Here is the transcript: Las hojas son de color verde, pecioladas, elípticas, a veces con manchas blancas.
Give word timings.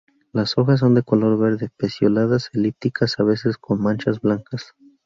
Las 0.33 0.57
hojas 0.57 0.79
son 0.79 0.95
de 0.95 1.03
color 1.03 1.37
verde, 1.37 1.69
pecioladas, 1.77 2.49
elípticas, 2.53 3.19
a 3.19 3.23
veces 3.23 3.57
con 3.59 3.79
manchas 3.83 4.19
blancas. 4.19 4.73